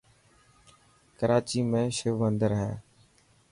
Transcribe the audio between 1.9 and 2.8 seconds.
شو مندر هي.